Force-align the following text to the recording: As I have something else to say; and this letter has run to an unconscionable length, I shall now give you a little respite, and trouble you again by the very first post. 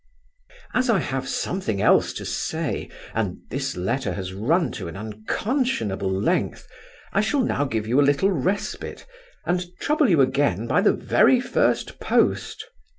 As 0.73 0.89
I 0.89 0.97
have 0.97 1.29
something 1.29 1.79
else 1.79 2.11
to 2.13 2.25
say; 2.25 2.89
and 3.13 3.37
this 3.51 3.77
letter 3.77 4.13
has 4.13 4.33
run 4.33 4.71
to 4.71 4.87
an 4.87 4.95
unconscionable 4.97 6.09
length, 6.11 6.67
I 7.13 7.21
shall 7.21 7.41
now 7.41 7.65
give 7.65 7.85
you 7.85 8.01
a 8.01 8.01
little 8.01 8.31
respite, 8.31 9.05
and 9.45 9.63
trouble 9.79 10.09
you 10.09 10.19
again 10.21 10.65
by 10.65 10.81
the 10.81 10.93
very 10.93 11.39
first 11.39 11.99
post. 11.99 12.65